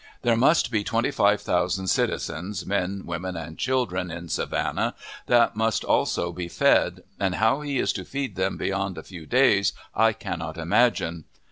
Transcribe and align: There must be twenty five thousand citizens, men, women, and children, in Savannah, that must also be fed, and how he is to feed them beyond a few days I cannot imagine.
There 0.23 0.35
must 0.35 0.71
be 0.71 0.83
twenty 0.83 1.11
five 1.11 1.41
thousand 1.41 1.85
citizens, 1.85 2.65
men, 2.65 3.03
women, 3.05 3.37
and 3.37 3.55
children, 3.55 4.09
in 4.09 4.29
Savannah, 4.29 4.95
that 5.27 5.55
must 5.55 5.83
also 5.83 6.31
be 6.31 6.47
fed, 6.47 7.03
and 7.19 7.35
how 7.35 7.61
he 7.61 7.77
is 7.77 7.93
to 7.93 8.03
feed 8.03 8.35
them 8.35 8.57
beyond 8.57 8.97
a 8.97 9.03
few 9.03 9.27
days 9.27 9.73
I 9.93 10.13
cannot 10.13 10.57
imagine. 10.57 11.25